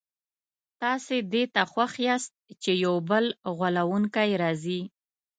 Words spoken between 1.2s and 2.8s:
دې ته خوښ یاست چي